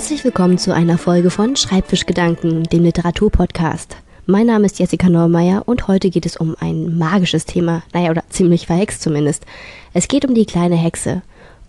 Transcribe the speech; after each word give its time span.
Herzlich 0.00 0.24
willkommen 0.24 0.56
zu 0.56 0.74
einer 0.74 0.96
Folge 0.96 1.28
von 1.28 1.56
Schreibfischgedanken, 1.56 2.62
dem 2.62 2.84
Literaturpodcast. 2.84 3.98
Mein 4.24 4.46
Name 4.46 4.64
ist 4.64 4.78
Jessica 4.78 5.10
Neumeier 5.10 5.64
und 5.66 5.88
heute 5.88 6.08
geht 6.08 6.24
es 6.24 6.38
um 6.38 6.56
ein 6.58 6.96
magisches 6.96 7.44
Thema, 7.44 7.82
naja, 7.92 8.10
oder 8.10 8.22
ziemlich 8.30 8.66
verhext 8.66 9.02
zumindest. 9.02 9.44
Es 9.92 10.08
geht 10.08 10.24
um 10.24 10.34
die 10.34 10.46
kleine 10.46 10.76
Hexe. 10.76 11.20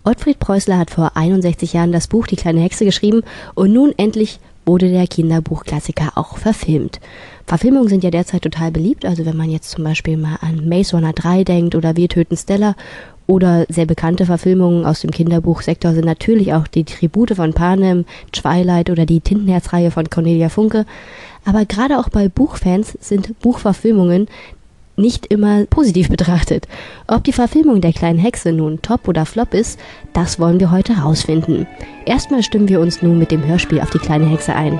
Ottfried 0.02 0.38
Preußler 0.38 0.78
hat 0.78 0.90
vor 0.90 1.14
61 1.14 1.74
Jahren 1.74 1.92
das 1.92 2.06
Buch 2.06 2.26
Die 2.26 2.36
kleine 2.36 2.60
Hexe 2.60 2.86
geschrieben 2.86 3.20
und 3.54 3.70
nun 3.74 3.92
endlich 3.98 4.40
wurde 4.64 4.90
der 4.90 5.06
Kinderbuchklassiker 5.06 6.12
auch 6.14 6.38
verfilmt. 6.38 7.00
Verfilmungen 7.46 7.88
sind 7.88 8.02
ja 8.02 8.10
derzeit 8.10 8.40
total 8.40 8.70
beliebt, 8.70 9.04
also 9.04 9.26
wenn 9.26 9.36
man 9.36 9.50
jetzt 9.50 9.68
zum 9.68 9.84
Beispiel 9.84 10.16
mal 10.16 10.38
an 10.40 10.66
Maze 10.66 10.96
Runner 10.96 11.12
3 11.12 11.44
denkt 11.44 11.74
oder 11.74 11.96
Wir 11.96 12.08
töten 12.08 12.38
Stella 12.38 12.76
oder 13.32 13.64
sehr 13.70 13.86
bekannte 13.86 14.26
Verfilmungen 14.26 14.84
aus 14.84 15.00
dem 15.00 15.10
Kinderbuchsektor 15.10 15.94
sind 15.94 16.04
natürlich 16.04 16.52
auch 16.52 16.66
die 16.66 16.84
Tribute 16.84 17.34
von 17.34 17.54
Panem, 17.54 18.04
Twilight 18.30 18.90
oder 18.90 19.06
die 19.06 19.22
Tintenherzreihe 19.22 19.90
von 19.90 20.10
Cornelia 20.10 20.50
Funke. 20.50 20.84
Aber 21.46 21.64
gerade 21.64 21.98
auch 21.98 22.10
bei 22.10 22.28
Buchfans 22.28 22.98
sind 23.00 23.40
Buchverfilmungen 23.40 24.28
nicht 24.96 25.26
immer 25.28 25.64
positiv 25.64 26.10
betrachtet. 26.10 26.68
Ob 27.06 27.24
die 27.24 27.32
Verfilmung 27.32 27.80
der 27.80 27.94
kleinen 27.94 28.18
Hexe 28.18 28.52
nun 28.52 28.82
top 28.82 29.08
oder 29.08 29.24
flop 29.24 29.54
ist, 29.54 29.80
das 30.12 30.38
wollen 30.38 30.60
wir 30.60 30.70
heute 30.70 30.98
herausfinden. 30.98 31.66
Erstmal 32.04 32.42
stimmen 32.42 32.68
wir 32.68 32.80
uns 32.80 33.00
nun 33.00 33.18
mit 33.18 33.30
dem 33.30 33.46
Hörspiel 33.46 33.80
auf 33.80 33.88
die 33.88 33.98
kleine 33.98 34.26
Hexe 34.26 34.54
ein. 34.54 34.78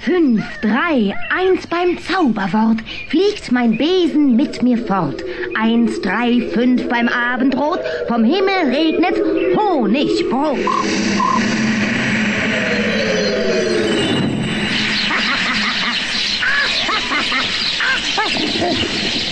Fünf, 0.00 0.44
drei, 0.60 1.14
eins 1.30 1.66
beim 1.66 1.98
Zauberwort, 1.98 2.78
fliegt 3.08 3.50
mein 3.50 3.76
Besen 3.76 4.36
mit 4.36 4.62
mir 4.62 4.78
fort. 4.78 5.22
Eins, 5.58 6.00
drei, 6.00 6.48
fünf 6.52 6.88
beim 6.88 7.08
Abendrot, 7.08 7.80
vom 8.06 8.24
Himmel 8.24 8.70
regnet 8.70 9.16
Honigbrot. 9.56 10.58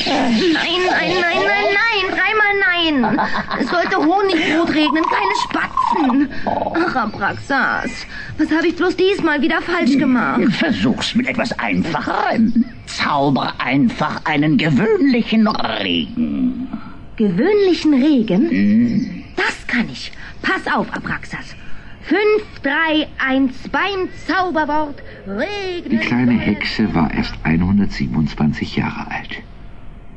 Nein, 0.06 0.52
nein, 0.52 1.14
nein, 1.20 1.38
nein, 1.46 1.68
nein, 1.74 2.04
dreimal 2.10 2.54
nein. 2.60 3.20
Es 3.60 3.68
sollte 3.68 3.96
Honigbrot 3.96 4.74
regnen, 4.74 5.04
keine 5.04 5.34
Spatzen. 5.44 6.28
Ach, 6.74 6.96
Abraxas, 6.96 7.90
was 8.38 8.50
habe 8.50 8.66
ich 8.66 8.76
bloß 8.76 8.96
diesmal 8.96 9.40
wieder 9.42 9.60
falsch 9.62 9.96
gemacht? 9.98 10.42
Versuch's 10.52 11.14
mit 11.14 11.26
etwas 11.26 11.58
Einfacherem. 11.58 12.64
Zauber 12.86 13.54
einfach 13.58 14.24
einen 14.24 14.58
gewöhnlichen 14.58 15.46
Regen. 15.48 16.68
Gewöhnlichen 17.16 17.94
Regen? 17.94 19.24
Das 19.36 19.66
kann 19.66 19.88
ich. 19.90 20.12
Pass 20.42 20.66
auf, 20.72 20.92
Abraxas. 20.92 21.54
Fünf, 22.02 22.60
drei, 22.62 23.08
eins, 23.18 23.68
beim 23.68 24.08
Zauberwort 24.26 25.02
regnet... 25.26 25.90
Die 25.90 26.06
kleine 26.06 26.38
Hexe 26.38 26.94
war 26.94 27.12
erst 27.12 27.34
127 27.42 28.76
Jahre 28.76 29.10
alt. 29.10 29.42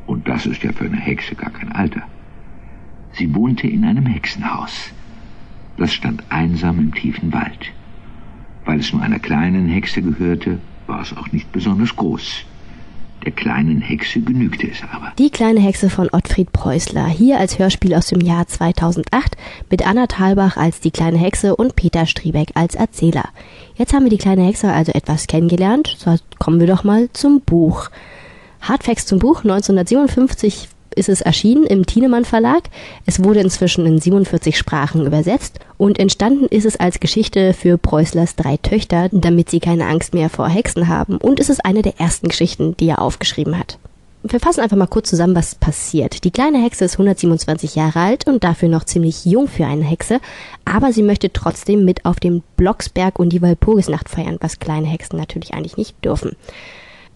Und 0.05 0.27
das 0.27 0.45
ist 0.45 0.61
ja 0.61 0.71
für 0.71 0.85
eine 0.85 0.99
Hexe 0.99 1.35
gar 1.35 1.49
kein 1.49 1.71
Alter. 1.71 2.03
Sie 3.13 3.33
wohnte 3.33 3.67
in 3.67 3.85
einem 3.85 4.05
Hexenhaus. 4.05 4.91
Das 5.77 5.93
stand 5.93 6.23
einsam 6.29 6.77
im 6.77 6.93
tiefen 6.93 7.33
Wald. 7.33 7.71
Weil 8.69 8.81
es 8.81 8.93
nur 8.93 9.01
einer 9.01 9.17
kleinen 9.17 9.67
Hexe 9.67 10.03
gehörte, 10.03 10.59
war 10.85 11.01
es 11.01 11.17
auch 11.17 11.31
nicht 11.31 11.51
besonders 11.51 11.95
groß. 11.95 12.43
Der 13.25 13.31
kleinen 13.31 13.81
Hexe 13.81 14.21
genügte 14.21 14.69
es 14.69 14.83
aber. 14.93 15.11
Die 15.17 15.31
kleine 15.31 15.59
Hexe 15.59 15.89
von 15.89 16.07
Ottfried 16.11 16.51
Preußler, 16.51 17.07
hier 17.07 17.39
als 17.39 17.57
Hörspiel 17.57 17.95
aus 17.95 18.09
dem 18.09 18.21
Jahr 18.21 18.45
2008 18.45 19.35
mit 19.71 19.87
Anna 19.87 20.05
Thalbach 20.05 20.55
als 20.55 20.81
die 20.81 20.91
kleine 20.91 21.17
Hexe 21.17 21.55
und 21.55 21.75
Peter 21.75 22.05
Striebeck 22.05 22.51
als 22.53 22.75
Erzähler. 22.75 23.29
Jetzt 23.73 23.91
haben 23.91 24.03
wir 24.03 24.11
die 24.11 24.19
kleine 24.19 24.43
Hexe 24.43 24.71
also 24.71 24.91
etwas 24.91 25.25
kennengelernt, 25.25 25.95
so 25.97 26.17
kommen 26.37 26.59
wir 26.59 26.67
doch 26.67 26.83
mal 26.83 27.09
zum 27.11 27.41
Buch. 27.41 27.89
Hardfacts 28.61 29.07
zum 29.07 29.17
Buch 29.17 29.39
1957 29.39 30.69
ist 30.95 31.09
es 31.09 31.21
erschienen 31.21 31.65
im 31.65 31.85
Thienemann 31.85 32.25
Verlag. 32.25 32.63
Es 33.05 33.23
wurde 33.23 33.39
inzwischen 33.39 33.85
in 33.85 33.99
47 33.99 34.57
Sprachen 34.57 35.05
übersetzt 35.05 35.59
und 35.77 35.99
entstanden 35.99 36.45
ist 36.45 36.65
es 36.65 36.79
als 36.79 36.99
Geschichte 36.99 37.53
für 37.53 37.77
Preußlers 37.77 38.35
drei 38.35 38.57
Töchter, 38.57 39.09
damit 39.11 39.49
sie 39.49 39.59
keine 39.59 39.87
Angst 39.87 40.13
mehr 40.13 40.29
vor 40.29 40.49
Hexen 40.49 40.87
haben. 40.87 41.17
Und 41.17 41.39
es 41.39 41.49
ist 41.49 41.65
eine 41.65 41.81
der 41.81 41.99
ersten 41.99 42.27
Geschichten, 42.27 42.75
die 42.77 42.89
er 42.89 43.01
aufgeschrieben 43.01 43.57
hat. 43.57 43.77
Wir 44.21 44.41
fassen 44.41 44.59
einfach 44.59 44.75
mal 44.75 44.87
kurz 44.87 45.09
zusammen, 45.09 45.35
was 45.35 45.55
passiert. 45.55 46.25
Die 46.25 46.31
kleine 46.31 46.61
Hexe 46.61 46.83
ist 46.83 46.95
127 46.95 47.75
Jahre 47.75 48.01
alt 48.01 48.27
und 48.27 48.43
dafür 48.43 48.67
noch 48.67 48.83
ziemlich 48.83 49.23
jung 49.23 49.47
für 49.47 49.65
eine 49.65 49.85
Hexe, 49.85 50.19
aber 50.65 50.91
sie 50.91 51.03
möchte 51.03 51.31
trotzdem 51.31 51.85
mit 51.85 52.03
auf 52.03 52.19
dem 52.19 52.43
Blocksberg 52.57 53.17
und 53.17 53.29
die 53.29 53.41
Walpurgisnacht 53.41 54.09
feiern, 54.09 54.37
was 54.41 54.59
kleine 54.59 54.87
Hexen 54.87 55.17
natürlich 55.17 55.53
eigentlich 55.53 55.77
nicht 55.77 56.03
dürfen. 56.03 56.35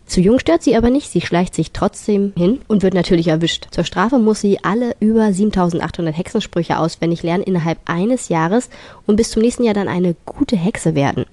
Zu 0.06 0.20
jung 0.22 0.38
stört 0.38 0.62
sie 0.64 0.76
aber 0.76 0.90
nicht, 0.90 1.10
sie 1.10 1.22
schleicht 1.22 1.56
sich 1.56 1.72
trotzdem 1.72 2.34
hin 2.36 2.60
und 2.68 2.84
wird 2.84 2.94
natürlich 2.94 3.30
erwischt. 3.30 3.68
Zur 3.72 3.84
Strafe 3.84 4.20
muss 4.20 4.42
sie 4.42 4.60
alle 4.64 4.96
über 5.00 5.32
7800 5.32 6.16
Hexensprüche 6.16 6.78
auswendig 6.78 7.24
lernen 7.24 7.44
innerhalb 7.44 7.80
eines 7.86 8.30
Jahres 8.30 8.70
und 9.08 9.16
bis 9.16 9.32
zum 9.32 9.42
nächsten 9.42 9.64
Jahr 9.64 9.74
dann 9.74 9.88
eine 9.88 10.16
gute 10.26 10.58
Hexe 10.58 10.94
werden. 10.94 11.26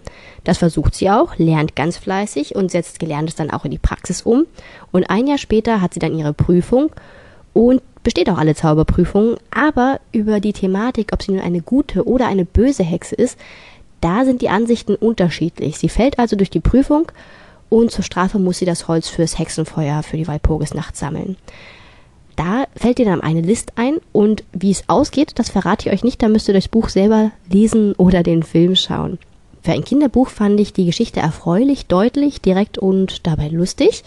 Das 0.44 0.58
versucht 0.58 0.94
sie 0.94 1.10
auch, 1.10 1.36
lernt 1.36 1.74
ganz 1.76 1.96
fleißig 1.96 2.54
und 2.54 2.70
setzt 2.70 3.00
Gelerntes 3.00 3.34
dann 3.34 3.50
auch 3.50 3.64
in 3.64 3.72
die 3.72 3.78
Praxis 3.78 4.22
um. 4.22 4.46
Und 4.92 5.10
ein 5.10 5.26
Jahr 5.26 5.38
später 5.38 5.80
hat 5.80 5.92
sie 5.92 6.00
dann 6.00 6.16
ihre 6.16 6.32
Prüfung 6.32 6.90
und 7.52 7.82
besteht 8.02 8.30
auch 8.30 8.38
alle 8.38 8.54
Zauberprüfungen, 8.54 9.36
aber 9.50 10.00
über 10.12 10.40
die 10.40 10.52
Thematik, 10.52 11.12
ob 11.12 11.22
sie 11.22 11.32
nun 11.32 11.40
eine 11.40 11.60
gute 11.60 12.06
oder 12.06 12.28
eine 12.28 12.44
böse 12.44 12.84
Hexe 12.84 13.14
ist, 13.14 13.38
da 14.00 14.24
sind 14.24 14.40
die 14.40 14.48
Ansichten 14.48 14.94
unterschiedlich. 14.94 15.76
Sie 15.76 15.90
fällt 15.90 16.18
also 16.18 16.36
durch 16.36 16.48
die 16.48 16.60
Prüfung 16.60 17.12
und 17.70 17.90
zur 17.90 18.04
Strafe 18.04 18.38
muss 18.38 18.58
sie 18.58 18.66
das 18.66 18.88
Holz 18.88 19.08
fürs 19.08 19.38
Hexenfeuer 19.38 20.02
für 20.02 20.18
die 20.18 20.28
Walpurgisnacht 20.28 20.96
sammeln. 20.96 21.36
Da 22.36 22.64
fällt 22.76 22.98
ihr 22.98 23.04
dann 23.04 23.20
eine 23.20 23.40
List 23.40 23.72
ein 23.76 23.98
und 24.12 24.44
wie 24.52 24.70
es 24.70 24.88
ausgeht, 24.88 25.32
das 25.36 25.50
verrate 25.50 25.88
ich 25.88 25.94
euch 25.94 26.04
nicht, 26.04 26.22
da 26.22 26.28
müsst 26.28 26.48
ihr 26.48 26.54
das 26.54 26.68
Buch 26.68 26.88
selber 26.88 27.32
lesen 27.50 27.94
oder 27.94 28.22
den 28.22 28.42
Film 28.42 28.76
schauen. 28.76 29.18
Für 29.62 29.72
ein 29.72 29.84
Kinderbuch 29.84 30.28
fand 30.28 30.58
ich 30.58 30.72
die 30.72 30.86
Geschichte 30.86 31.20
erfreulich, 31.20 31.86
deutlich, 31.86 32.40
direkt 32.40 32.78
und 32.78 33.26
dabei 33.26 33.48
lustig. 33.48 34.04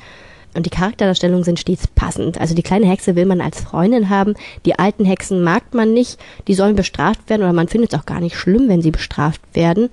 Und 0.55 0.65
die 0.65 0.71
Charakterdarstellungen 0.71 1.43
sind 1.43 1.59
stets 1.59 1.87
passend. 1.87 2.39
Also 2.39 2.53
die 2.55 2.63
kleine 2.63 2.87
Hexe 2.87 3.15
will 3.15 3.25
man 3.25 3.41
als 3.41 3.61
Freundin 3.61 4.09
haben, 4.09 4.35
die 4.65 4.77
alten 4.77 5.05
Hexen 5.05 5.43
mag 5.43 5.73
man 5.73 5.93
nicht, 5.93 6.19
die 6.47 6.53
sollen 6.53 6.75
bestraft 6.75 7.29
werden 7.29 7.43
oder 7.43 7.53
man 7.53 7.67
findet 7.67 7.93
es 7.93 7.99
auch 7.99 8.05
gar 8.05 8.19
nicht 8.19 8.35
schlimm, 8.35 8.67
wenn 8.67 8.81
sie 8.81 8.91
bestraft 8.91 9.41
werden. 9.53 9.89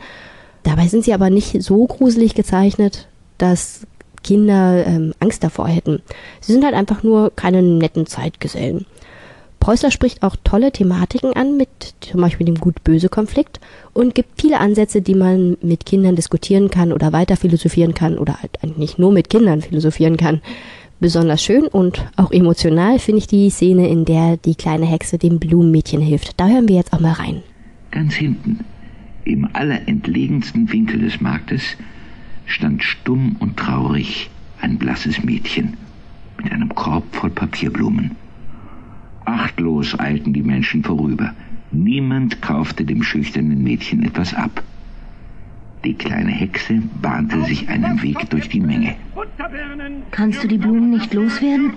Dabei 0.63 0.87
sind 0.87 1.05
sie 1.05 1.15
aber 1.15 1.31
nicht 1.31 1.63
so 1.63 1.87
gruselig 1.87 2.35
gezeichnet, 2.35 3.07
dass 3.43 3.87
Kinder 4.23 4.87
ähm, 4.87 5.15
Angst 5.21 5.43
davor 5.43 5.69
hätten. 5.69 6.03
Sie 6.41 6.53
sind 6.53 6.65
halt 6.65 6.75
einfach 6.75 7.03
nur 7.03 7.33
keine 7.35 7.63
netten 7.63 8.07
Zeitgesellen. 8.07 8.87
Preußler 9.61 9.91
spricht 9.91 10.23
auch 10.23 10.37
tolle 10.43 10.73
Thematiken 10.73 11.35
an, 11.35 11.59
mit 11.59 11.69
zum 12.01 12.23
Beispiel 12.23 12.47
dem 12.47 12.57
Gut-Böse-Konflikt 12.57 13.61
und 13.93 14.15
gibt 14.15 14.41
viele 14.41 14.59
Ansätze, 14.59 15.03
die 15.03 15.15
man 15.15 15.59
mit 15.61 15.85
Kindern 15.85 16.17
diskutieren 16.17 16.71
kann 16.71 16.93
oder 16.93 17.13
weiter 17.13 17.37
philosophieren 17.37 17.95
kann 17.95 18.17
oder 18.17 18.39
halt 18.41 18.79
nicht 18.79 18.99
nur 18.99 19.13
mit 19.13 19.29
Kindern 19.29 19.61
philosophieren 19.61 20.17
kann. 20.17 20.41
Besonders 20.99 21.43
schön 21.43 21.67
und 21.67 22.07
auch 22.17 22.31
emotional 22.31 22.99
finde 22.99 23.19
ich 23.19 23.27
die 23.27 23.51
Szene, 23.51 23.89
in 23.89 24.07
der 24.07 24.39
die 24.39 24.55
kleine 24.55 24.87
Hexe 24.87 25.19
dem 25.19 25.39
Blumenmädchen 25.39 26.01
hilft. 26.01 26.41
Da 26.41 26.49
hören 26.49 26.69
wir 26.69 26.77
jetzt 26.77 26.93
auch 26.93 27.01
mal 27.01 27.13
rein. 27.13 27.43
Ganz 27.91 28.15
hinten, 28.15 28.61
im 29.25 29.49
allerentlegensten 29.53 30.71
Winkel 30.73 31.01
des 31.01 31.21
Marktes, 31.21 31.63
stand 32.51 32.83
stumm 32.83 33.37
und 33.39 33.57
traurig 33.57 34.31
ein 34.61 34.79
blasses 34.79 35.23
Mädchen 35.23 35.77
mit 36.37 36.53
einem 36.53 36.75
Korb 36.75 37.15
voll 37.15 37.31
Papierblumen. 37.31 38.17
Achtlos 39.25 39.99
eilten 39.99 40.33
die 40.33 40.43
Menschen 40.43 40.83
vorüber. 40.83 41.35
Niemand 41.71 42.43
kaufte 42.43 42.85
dem 42.85 43.03
schüchternen 43.03 43.63
Mädchen 43.63 44.03
etwas 44.03 44.35
ab. 44.35 44.63
Die 45.85 45.95
kleine 45.95 46.31
Hexe 46.31 46.83
bahnte 47.01 47.43
sich 47.45 47.69
einen 47.69 48.03
Weg 48.03 48.29
durch 48.29 48.49
die 48.51 48.61
Menge. 48.61 48.97
Kannst 50.11 50.45
du 50.45 50.49
die 50.49 50.59
Blumen 50.59 50.91
nicht 50.91 51.15
loswerden? 51.15 51.73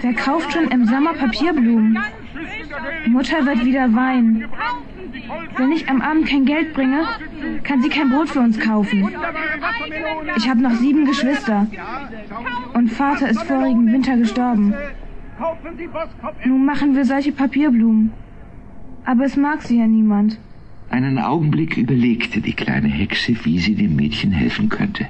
Wer 0.00 0.14
kauft 0.14 0.52
schon 0.52 0.68
im 0.68 0.84
Sommer 0.86 1.12
Papierblumen? 1.14 1.96
Mutter 3.06 3.46
wird 3.46 3.64
wieder 3.64 3.94
weinen. 3.94 4.46
Wenn 5.56 5.72
ich 5.72 5.88
am 5.88 6.02
Abend 6.02 6.26
kein 6.28 6.44
Geld 6.44 6.74
bringe, 6.74 7.04
kann 7.62 7.82
sie 7.82 7.88
kein 7.88 8.10
Brot 8.10 8.30
für 8.30 8.40
uns 8.40 8.58
kaufen. 8.58 9.08
Ich 10.36 10.48
habe 10.48 10.60
noch 10.60 10.74
sieben 10.74 11.04
Geschwister. 11.04 11.66
Und 12.74 12.88
Vater 12.90 13.28
ist 13.28 13.42
vorigen 13.44 13.92
Winter 13.92 14.16
gestorben. 14.16 14.74
Nun 16.44 16.64
machen 16.64 16.96
wir 16.96 17.04
solche 17.04 17.32
Papierblumen. 17.32 18.12
Aber 19.04 19.24
es 19.24 19.36
mag 19.36 19.62
sie 19.62 19.78
ja 19.78 19.86
niemand. 19.86 20.38
Einen 20.90 21.18
Augenblick 21.18 21.76
überlegte 21.76 22.40
die 22.40 22.52
kleine 22.52 22.88
Hexe, 22.88 23.34
wie 23.44 23.58
sie 23.58 23.74
dem 23.74 23.96
Mädchen 23.96 24.32
helfen 24.32 24.68
könnte. 24.68 25.06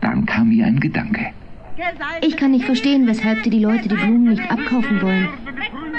Dann 0.00 0.26
kam 0.26 0.52
ihr 0.52 0.66
ein 0.66 0.80
Gedanke. 0.80 1.32
Ich 2.20 2.36
kann 2.36 2.52
nicht 2.52 2.66
verstehen, 2.66 3.06
weshalb 3.06 3.42
dir 3.42 3.50
die 3.50 3.58
Leute 3.58 3.88
die 3.88 3.96
Blumen 3.96 4.30
nicht 4.30 4.50
abkaufen 4.50 5.00
wollen. 5.02 5.28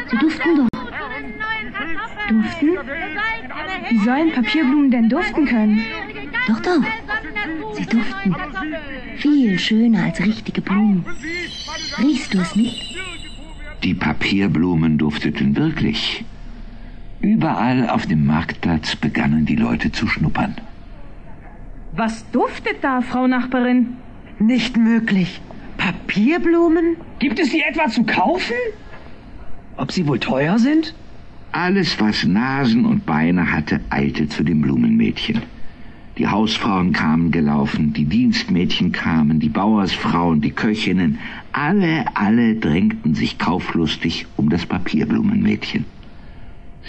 Sie 0.09 0.17
duften 0.17 0.57
doch. 0.57 0.67
Duften? 2.29 2.69
Wie 3.89 3.97
sollen 3.99 4.31
Papierblumen 4.31 4.91
denn 4.91 5.09
duften 5.09 5.45
können? 5.45 5.83
Doch, 6.47 6.59
doch. 6.61 6.83
Sie 7.73 7.85
duften 7.85 8.35
viel 9.17 9.59
schöner 9.59 10.03
als 10.03 10.19
richtige 10.21 10.61
Blumen. 10.61 11.05
Riechst 11.97 12.33
du 12.33 12.39
es 12.39 12.55
nicht? 12.55 12.97
Die 13.83 13.93
Papierblumen 13.93 14.97
dufteten 14.97 15.55
wirklich. 15.55 16.23
Überall 17.21 17.89
auf 17.89 18.06
dem 18.06 18.25
Marktplatz 18.25 18.95
begannen 18.95 19.45
die 19.45 19.56
Leute 19.56 19.91
zu 19.91 20.07
schnuppern. 20.07 20.56
Was 21.91 22.29
duftet 22.31 22.83
da, 22.83 23.01
Frau 23.01 23.27
Nachbarin? 23.27 23.95
Nicht 24.39 24.77
möglich. 24.77 25.41
Papierblumen? 25.77 26.97
Gibt 27.19 27.39
es 27.39 27.51
sie 27.51 27.62
etwa 27.62 27.88
zu 27.88 28.03
kaufen? 28.03 28.56
Ob 29.77 29.91
sie 29.91 30.07
wohl 30.07 30.19
teuer 30.19 30.59
sind? 30.59 30.94
Alles, 31.51 32.00
was 32.01 32.25
Nasen 32.25 32.85
und 32.85 33.06
Beine 33.06 33.51
hatte, 33.51 33.79
eilte 33.89 34.27
zu 34.27 34.44
dem 34.44 34.62
Blumenmädchen. 34.62 35.41
Die 36.17 36.27
Hausfrauen 36.27 36.94
kamen 36.94 37.31
gelaufen, 37.31 37.94
die 37.94 38.06
Dienstmädchen 38.06 38.91
kamen, 38.91 39.39
die 39.39 39.50
Bauersfrauen, 39.50 40.41
die 40.41 40.51
Köchinnen, 40.51 41.19
alle, 41.51 42.06
alle 42.13 42.56
drängten 42.56 43.15
sich 43.15 43.38
kauflustig 43.38 44.25
um 44.38 44.50
das 44.50 44.65
Papierblumenmädchen. 44.65 45.85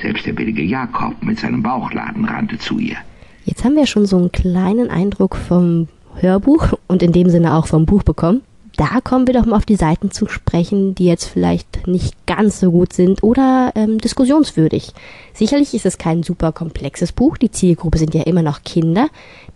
Selbst 0.01 0.27
der 0.27 0.33
billige 0.33 0.63
Jakob 0.63 1.23
mit 1.23 1.39
seinem 1.39 1.63
Bauchladen 1.63 2.25
rannte 2.25 2.59
zu 2.59 2.79
ihr. 2.79 2.97
Jetzt 3.45 3.65
haben 3.65 3.77
wir 3.77 3.87
schon 3.87 4.07
so 4.07 4.17
einen 4.17 4.33
kleinen 4.33 4.91
Eindruck 4.91 5.37
vom 5.37 5.89
Hörbuch 6.17 6.73
und 6.89 7.03
in 7.03 7.13
dem 7.13 7.31
Sinne 7.31 7.55
auch 7.55 7.67
vom 7.67 7.87
Buch 7.87 8.03
bekommen. 8.03 8.43
Da 8.77 9.01
kommen 9.03 9.27
wir 9.27 9.33
doch 9.33 9.47
mal 9.47 9.57
auf 9.57 9.65
die 9.65 9.77
Seiten 9.77 10.11
zu 10.11 10.27
sprechen, 10.29 10.95
die 10.95 11.07
jetzt 11.07 11.25
vielleicht 11.25 11.87
nicht 11.87 12.15
ganz 12.27 12.61
so 12.61 12.71
gut 12.71 12.93
sind 12.93 13.23
oder 13.23 13.73
ähm, 13.75 13.97
diskussionswürdig. 13.99 14.93
Sicherlich 15.33 15.73
ist 15.73 15.87
es 15.87 15.97
kein 15.97 16.23
super 16.23 16.53
komplexes 16.53 17.13
Buch, 17.13 17.39
die 17.39 17.51
Zielgruppe 17.51 17.97
sind 17.97 18.15
ja 18.15 18.25
immer 18.25 18.43
noch 18.43 18.65
Kinder. 18.65 19.09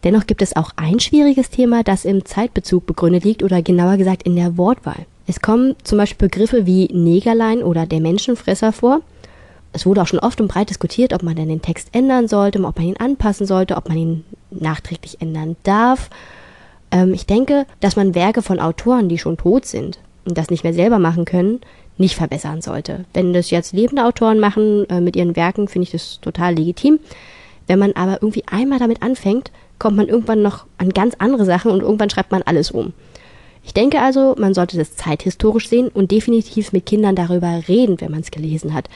Dennoch 0.05 0.27
gibt 0.27 0.41
es 0.41 0.57
auch 0.57 0.71
ein 0.77 1.01
schwieriges 1.01 1.51
Thema, 1.51 1.83
das 1.83 2.07
im 2.07 2.25
Zeitbezug 2.25 2.87
begründet 2.87 3.25
liegt 3.25 3.43
oder 3.43 3.61
genauer 3.61 3.99
gesagt 3.99 4.23
in 4.23 4.37
der 4.37 4.57
Wortwahl. 4.57 5.05
Es 5.27 5.43
kommen 5.43 5.77
zum 5.85 5.99
Beispiel 5.99 6.29
Begriffe 6.29 6.65
wie 6.65 6.89
Negerlein 6.91 7.63
oder 7.63 7.85
der 7.85 8.01
Menschenfresser 8.01 8.73
vor. 8.73 9.03
Es 9.73 9.87
wurde 9.87 10.03
auch 10.03 10.07
schon 10.07 10.19
oft 10.19 10.41
und 10.41 10.49
breit 10.49 10.71
diskutiert, 10.71 11.13
ob 11.13 11.23
man 11.23 11.37
denn 11.37 11.49
den 11.49 11.63
Text 11.63 11.89
ändern 11.93 12.29
sollte, 12.29 12.63
ob 12.65 12.77
man 12.77 12.87
ihn 12.87 12.97
anpassen 12.97 13.47
sollte, 13.47 13.77
ob 13.77 13.89
man 13.89 13.97
ihn 13.97 14.25
nachträglich 14.51 15.21
ändern 15.21 15.57
darf. 15.63 16.11
Ähm, 16.91 17.15
ich 17.15 17.27
denke, 17.27 17.67
dass 17.81 17.97
man 17.97 18.15
Werke 18.15 18.43
von 18.43 18.59
Autoren, 18.59 19.09
die 19.09 19.19
schon 19.19 19.37
tot 19.37 19.67
sind 19.67 19.99
und 20.25 20.37
das 20.37 20.51
nicht 20.51 20.65
mehr 20.65 20.75
selber 20.75 20.99
machen 20.99 21.25
können, 21.25 21.61
nicht 21.99 22.17
verbessern 22.17 22.63
sollte. 22.63 23.05
Wenn 23.13 23.33
das 23.33 23.51
jetzt 23.51 23.73
lebende 23.73 24.05
Autoren 24.05 24.41
machen 24.41 24.89
äh, 24.89 25.01
mit 25.01 25.17
ihren 25.17 25.37
Werken, 25.37 25.69
finde 25.69 25.85
ich 25.85 25.93
das 25.93 26.21
total 26.21 26.55
legitim. 26.55 26.99
Wenn 27.67 27.79
man 27.79 27.93
aber 27.93 28.15
irgendwie 28.21 28.45
einmal 28.51 28.79
damit 28.79 29.03
anfängt, 29.03 29.53
kommt 29.79 29.97
man 29.97 30.09
irgendwann 30.09 30.43
noch 30.43 30.67
an 30.79 30.91
ganz 30.91 31.15
andere 31.19 31.45
Sachen 31.45 31.71
und 31.71 31.83
irgendwann 31.83 32.11
schreibt 32.11 32.33
man 32.33 32.43
alles 32.43 32.71
um. 32.71 32.93
Ich 33.63 33.75
denke 33.75 34.01
also, 34.01 34.35
man 34.39 34.55
sollte 34.55 34.79
das 34.79 34.97
zeithistorisch 34.97 35.69
sehen 35.69 35.89
und 35.89 36.11
definitiv 36.11 36.73
mit 36.73 36.87
Kindern 36.87 37.15
darüber 37.15 37.63
reden, 37.69 38.01
wenn 38.01 38.11
man 38.11 38.21
es 38.21 38.31
gelesen 38.31 38.75
hat. 38.75 38.89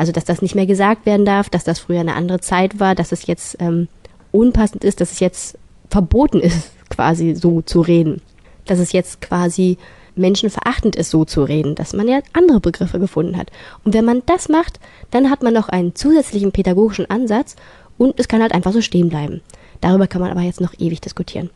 Also, 0.00 0.12
dass 0.12 0.24
das 0.24 0.40
nicht 0.40 0.54
mehr 0.54 0.64
gesagt 0.64 1.04
werden 1.04 1.26
darf, 1.26 1.50
dass 1.50 1.64
das 1.64 1.78
früher 1.78 2.00
eine 2.00 2.14
andere 2.14 2.40
Zeit 2.40 2.80
war, 2.80 2.94
dass 2.94 3.12
es 3.12 3.26
jetzt 3.26 3.58
ähm, 3.60 3.86
unpassend 4.32 4.82
ist, 4.82 5.02
dass 5.02 5.12
es 5.12 5.20
jetzt 5.20 5.58
verboten 5.90 6.40
ist, 6.40 6.70
quasi 6.88 7.34
so 7.34 7.60
zu 7.60 7.82
reden. 7.82 8.22
Dass 8.64 8.78
es 8.78 8.92
jetzt 8.92 9.20
quasi 9.20 9.76
menschenverachtend 10.16 10.96
ist, 10.96 11.10
so 11.10 11.26
zu 11.26 11.42
reden, 11.42 11.74
dass 11.74 11.92
man 11.92 12.08
ja 12.08 12.20
andere 12.32 12.60
Begriffe 12.60 12.98
gefunden 12.98 13.36
hat. 13.36 13.50
Und 13.84 13.92
wenn 13.92 14.06
man 14.06 14.22
das 14.24 14.48
macht, 14.48 14.80
dann 15.10 15.28
hat 15.28 15.42
man 15.42 15.52
noch 15.52 15.68
einen 15.68 15.94
zusätzlichen 15.94 16.50
pädagogischen 16.50 17.10
Ansatz 17.10 17.56
und 17.98 18.18
es 18.18 18.26
kann 18.26 18.40
halt 18.40 18.54
einfach 18.54 18.72
so 18.72 18.80
stehen 18.80 19.10
bleiben. 19.10 19.42
Darüber 19.82 20.06
kann 20.06 20.22
man 20.22 20.30
aber 20.30 20.40
jetzt 20.40 20.62
noch 20.62 20.72
ewig 20.78 21.02
diskutieren. 21.02 21.50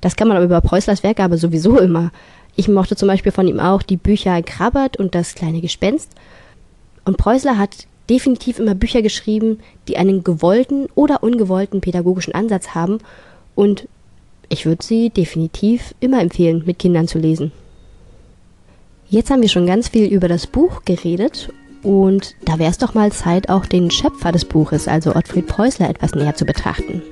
Das 0.00 0.14
kann 0.14 0.28
man 0.28 0.36
aber 0.36 0.46
über 0.46 0.60
Preußlers 0.60 1.02
Werke 1.02 1.36
sowieso 1.36 1.80
immer. 1.80 2.12
Ich 2.54 2.68
mochte 2.68 2.94
zum 2.94 3.08
Beispiel 3.08 3.32
von 3.32 3.48
ihm 3.48 3.58
auch 3.58 3.82
die 3.82 3.96
Bücher 3.96 4.40
Krabbert 4.42 4.98
und 4.98 5.16
das 5.16 5.34
kleine 5.34 5.60
Gespenst. 5.60 6.12
Und 7.06 7.16
Preußler 7.16 7.56
hat 7.56 7.86
definitiv 8.10 8.58
immer 8.58 8.74
Bücher 8.74 9.00
geschrieben, 9.00 9.60
die 9.88 9.96
einen 9.96 10.22
gewollten 10.22 10.86
oder 10.94 11.22
ungewollten 11.22 11.80
pädagogischen 11.80 12.34
Ansatz 12.34 12.74
haben 12.74 12.98
und 13.54 13.88
ich 14.48 14.66
würde 14.66 14.84
sie 14.84 15.10
definitiv 15.10 15.94
immer 15.98 16.20
empfehlen, 16.20 16.62
mit 16.66 16.78
Kindern 16.78 17.08
zu 17.08 17.18
lesen. 17.18 17.52
Jetzt 19.08 19.30
haben 19.30 19.42
wir 19.42 19.48
schon 19.48 19.66
ganz 19.66 19.88
viel 19.88 20.12
über 20.12 20.28
das 20.28 20.46
Buch 20.46 20.84
geredet 20.84 21.52
und 21.82 22.34
da 22.44 22.58
wäre 22.58 22.70
es 22.70 22.78
doch 22.78 22.94
mal 22.94 23.12
Zeit, 23.12 23.48
auch 23.48 23.66
den 23.66 23.90
Schöpfer 23.90 24.32
des 24.32 24.44
Buches, 24.44 24.88
also 24.88 25.14
Ottfried 25.14 25.46
Preußler, 25.46 25.88
etwas 25.88 26.14
näher 26.14 26.34
zu 26.34 26.44
betrachten. 26.44 27.02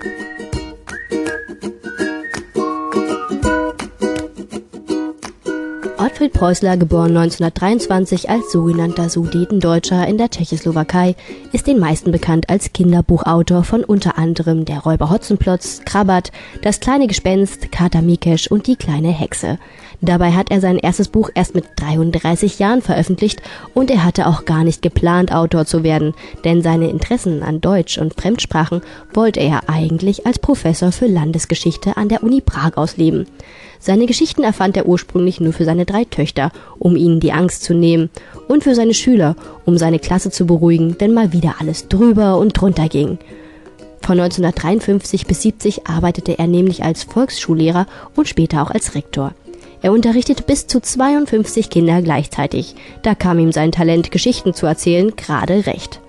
Ottfried 6.15 6.33
Preußler, 6.33 6.77
geboren 6.77 7.17
1923 7.17 8.31
als 8.31 8.53
sogenannter 8.53 9.09
Sudetendeutscher 9.09 10.07
in 10.07 10.17
der 10.17 10.31
Tschechoslowakei, 10.31 11.17
ist 11.51 11.67
den 11.67 11.81
meisten 11.81 12.13
bekannt 12.13 12.51
als 12.51 12.73
Kinderbuchautor 12.73 13.65
von 13.65 13.83
unter 13.83 14.17
anderem 14.17 14.65
Der 14.65 14.79
Räuber 14.79 15.11
Hotzenplotz, 15.11 15.81
Krabbert, 15.85 16.31
Das 16.63 16.79
kleine 16.79 17.09
Gespenst, 17.09 17.73
Kater 17.73 18.01
Mikesh 18.01 18.47
und 18.47 18.69
Die 18.69 18.77
kleine 18.77 19.09
Hexe. 19.09 19.59
Dabei 20.03 20.31
hat 20.31 20.53
er 20.53 20.61
sein 20.61 20.79
erstes 20.79 21.09
Buch 21.09 21.31
erst 21.35 21.57
mit 21.57 21.65
33 21.77 22.61
Jahren 22.61 22.81
veröffentlicht 22.81 23.43
und 23.75 23.91
er 23.91 24.05
hatte 24.05 24.29
auch 24.29 24.45
gar 24.45 24.63
nicht 24.63 24.83
geplant, 24.83 25.33
Autor 25.33 25.67
zu 25.67 25.83
werden, 25.83 26.15
denn 26.45 26.63
seine 26.63 26.91
Interessen 26.91 27.43
an 27.43 27.61
Deutsch 27.61 27.99
und 27.99 28.15
Fremdsprachen 28.15 28.83
wollte 29.13 29.41
er 29.41 29.69
eigentlich 29.69 30.27
als 30.27 30.39
Professor 30.39 30.93
für 30.93 31.07
Landesgeschichte 31.07 31.97
an 31.97 32.09
der 32.09 32.23
Uni 32.23 32.41
Prag 32.41 32.77
ausleben. 32.77 33.27
Seine 33.81 34.07
Geschichten 34.07 34.45
erfand 34.45 34.79
er 34.79 34.87
ursprünglich 34.87 35.41
nur 35.41 35.53
für 35.53 35.67
seine 35.67 35.85
drei 35.85 36.04
Töchter, 36.11 36.51
um 36.79 36.97
ihnen 36.97 37.21
die 37.21 37.33
Angst 37.33 37.65
zu 37.65 37.75
nehmen, 37.75 38.11
und 38.49 38.65
für 38.65 38.75
seine 38.75 38.95
Schüler, 38.95 39.37
um 39.65 39.79
seine 39.79 39.99
Klasse 39.99 40.31
zu 40.31 40.47
beruhigen, 40.47 40.97
wenn 40.99 41.15
mal 41.15 41.33
wieder 41.33 41.57
alles 41.61 41.89
drüber 41.89 42.39
und 42.39 42.53
drunter 42.53 42.89
ging. 42.89 43.19
Von 44.03 44.21
1953 44.21 45.27
bis 45.27 45.43
70 45.43 45.87
arbeitete 45.87 46.39
er 46.39 46.47
nämlich 46.47 46.85
als 46.85 47.05
Volksschullehrer 47.05 47.87
und 48.15 48.29
später 48.29 48.63
auch 48.63 48.71
als 48.71 48.95
Rektor. 48.95 49.33
Er 49.81 49.93
unterrichtete 49.93 50.43
bis 50.43 50.67
zu 50.67 50.81
52 50.81 51.71
Kinder 51.71 52.03
gleichzeitig. 52.03 52.75
Da 53.03 53.15
kam 53.15 53.39
ihm 53.39 53.53
sein 53.53 53.73
Talent, 53.73 54.11
Geschichten 54.11 54.55
zu 54.55 54.67
erzählen, 54.67 55.15
gerade 55.17 55.67
recht. 55.67 56.01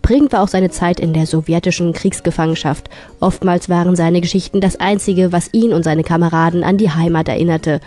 Prägend 0.00 0.32
war 0.32 0.44
auch 0.44 0.48
seine 0.48 0.70
Zeit 0.70 1.00
in 1.00 1.12
der 1.12 1.26
sowjetischen 1.26 1.92
Kriegsgefangenschaft. 1.92 2.88
Oftmals 3.18 3.68
waren 3.68 3.96
seine 3.96 4.20
Geschichten 4.20 4.60
das 4.60 4.78
Einzige, 4.78 5.32
was 5.32 5.52
ihn 5.52 5.72
und 5.72 5.82
seine 5.82 6.04
Kameraden 6.04 6.62
an 6.62 6.78
die 6.78 6.90
Heimat 6.90 7.28
erinnerte. 7.28 7.80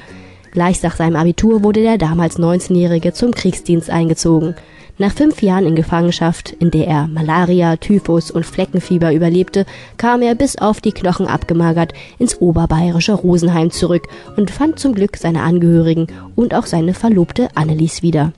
Gleich 0.51 0.81
nach 0.83 0.95
seinem 0.95 1.15
Abitur 1.15 1.63
wurde 1.63 1.81
der 1.81 1.97
damals 1.97 2.39
19-Jährige 2.39 3.13
zum 3.13 3.31
Kriegsdienst 3.31 3.89
eingezogen. 3.89 4.55
Nach 4.97 5.13
fünf 5.13 5.41
Jahren 5.41 5.65
in 5.65 5.75
Gefangenschaft, 5.75 6.51
in 6.59 6.71
der 6.71 6.87
er 6.87 7.07
Malaria, 7.07 7.77
Typhus 7.77 8.31
und 8.31 8.45
Fleckenfieber 8.45 9.13
überlebte, 9.13 9.65
kam 9.95 10.21
er 10.21 10.35
bis 10.35 10.57
auf 10.57 10.81
die 10.81 10.91
Knochen 10.91 11.25
abgemagert 11.25 11.93
ins 12.17 12.41
oberbayerische 12.41 13.13
Rosenheim 13.13 13.71
zurück 13.71 14.07
und 14.35 14.51
fand 14.51 14.77
zum 14.77 14.93
Glück 14.93 15.15
seine 15.15 15.43
Angehörigen 15.43 16.07
und 16.35 16.53
auch 16.53 16.65
seine 16.65 16.93
Verlobte 16.93 17.47
Annelies 17.55 18.01
wieder. 18.01 18.33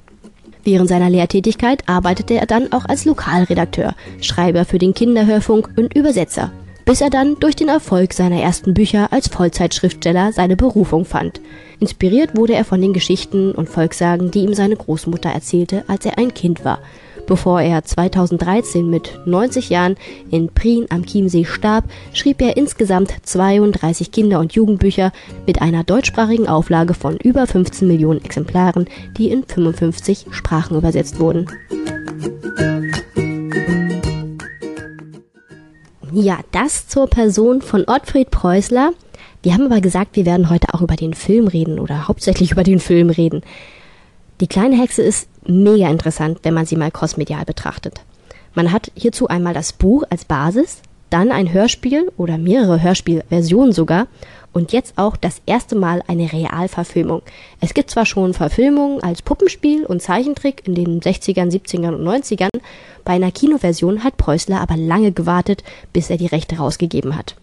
Während 0.64 0.90
seiner 0.90 1.10
Lehrtätigkeit 1.10 1.82
arbeitete 1.88 2.36
er 2.36 2.46
dann 2.46 2.72
auch 2.72 2.86
als 2.86 3.06
Lokalredakteur, 3.06 3.96
Schreiber 4.22 4.64
für 4.64 4.78
den 4.78 4.94
Kinderhörfunk 4.94 5.70
und 5.78 5.96
Übersetzer, 5.96 6.52
bis 6.92 7.00
er 7.00 7.10
dann 7.10 7.40
durch 7.40 7.56
den 7.56 7.70
Erfolg 7.70 8.12
seiner 8.12 8.42
ersten 8.42 8.74
Bücher 8.74 9.14
als 9.14 9.30
Vollzeitschriftsteller 9.30 10.34
seine 10.34 10.58
Berufung 10.58 11.06
fand. 11.06 11.40
Inspiriert 11.80 12.36
wurde 12.36 12.54
er 12.54 12.66
von 12.66 12.82
den 12.82 12.92
Geschichten 12.92 13.54
und 13.54 13.70
Volkssagen, 13.70 14.30
die 14.30 14.40
ihm 14.40 14.54
seine 14.54 14.76
Großmutter 14.76 15.30
erzählte, 15.30 15.86
als 15.88 16.06
er 16.06 16.18
ein 16.18 16.34
Kind 16.34 16.66
war 16.66 16.80
Bevor 17.32 17.62
er 17.62 17.84
2013 17.84 18.90
mit 18.90 19.20
90 19.26 19.70
Jahren 19.70 19.96
in 20.30 20.50
Prien 20.50 20.88
am 20.90 21.06
Chiemsee 21.06 21.46
starb, 21.46 21.86
schrieb 22.14 22.42
er 22.42 22.58
insgesamt 22.58 23.14
32 23.24 24.12
Kinder- 24.12 24.40
und 24.40 24.54
Jugendbücher 24.54 25.12
mit 25.48 25.62
einer 25.62 25.86
deutschsprachigen 25.86 26.50
Auflage 26.50 26.94
von 26.94 27.16
über 27.18 27.48
15 27.48 27.88
Millionen 27.88 28.24
Exemplaren, 28.24 28.88
die 29.18 29.30
in 29.30 29.46
55 29.46 30.26
Sprachen 30.32 30.76
übersetzt 30.78 31.20
wurden. 31.20 31.48
Ja, 36.14 36.40
das 36.52 36.88
zur 36.90 37.08
Person 37.08 37.62
von 37.62 37.86
Ottfried 37.88 38.32
Preußler. 38.32 38.92
Wir 39.44 39.54
haben 39.54 39.66
aber 39.66 39.80
gesagt, 39.80 40.18
wir 40.18 40.26
werden 40.26 40.50
heute 40.50 40.74
auch 40.74 40.82
über 40.82 40.98
den 40.98 41.14
Film 41.14 41.48
reden 41.48 41.80
oder 41.80 42.10
hauptsächlich 42.10 42.52
über 42.52 42.64
den 42.64 42.82
Film 42.82 43.10
reden. 43.10 43.44
Die 44.42 44.48
kleine 44.48 44.78
Hexe 44.78 45.02
ist 45.04 45.30
mega 45.48 45.90
interessant, 45.90 46.40
wenn 46.44 46.54
man 46.54 46.66
sie 46.66 46.76
mal 46.76 46.92
crossmedial 46.92 47.46
betrachtet. 47.46 48.02
Man 48.56 48.74
hat 48.74 48.92
hierzu 48.94 49.30
einmal 49.30 49.54
das 49.54 49.72
Buch 49.72 50.04
als 50.10 50.26
Basis, 50.26 50.82
dann 51.12 51.32
ein 51.32 51.54
Hörspiel 51.54 52.12
oder 52.18 52.40
mehrere 52.40 52.82
Hörspielversionen 52.82 53.74
sogar 53.74 54.08
und 54.54 54.72
jetzt 54.72 54.98
auch 54.98 55.16
das 55.16 55.42
erste 55.46 55.76
Mal 55.76 56.02
eine 56.08 56.32
Realverfilmung. 56.32 57.22
Es 57.60 57.74
gibt 57.74 57.90
zwar 57.90 58.06
schon 58.06 58.34
Verfilmungen 58.34 59.02
als 59.02 59.22
Puppenspiel 59.22 59.86
und 59.86 60.02
Zeichentrick 60.02 60.68
in 60.68 60.76
den 60.76 61.00
60ern, 61.00 61.52
70ern 61.52 61.96
und 61.96 62.04
90ern, 62.04 62.50
Bei 63.04 63.14
einer 63.14 63.32
Kinoversion 63.32 64.04
hat 64.04 64.18
Preußler 64.18 64.60
aber 64.60 64.78
lange 64.78 65.12
gewartet, 65.12 65.64
bis 65.94 66.10
er 66.10 66.18
die 66.18 66.28
Rechte 66.28 66.58
rausgegeben 66.58 67.16
hat. 67.18 67.36